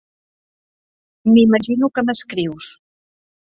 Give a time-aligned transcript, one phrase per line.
[1.35, 2.73] M'imagino que m'escrius.